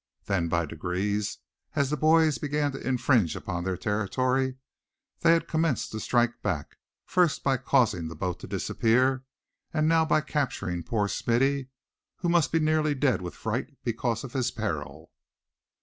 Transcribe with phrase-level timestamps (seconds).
[0.25, 1.37] Then, by degrees,
[1.75, 4.55] as the boys began to infringe on their territory,
[5.19, 9.25] they had commenced to strike back; first by causing the boat to disappear;
[9.71, 11.69] and now by capturing poor Smithy,
[12.17, 15.11] who must be nearly dead with fright because of his peril.